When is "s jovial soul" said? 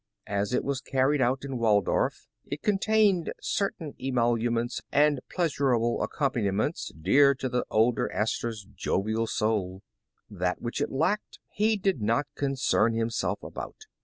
8.51-9.83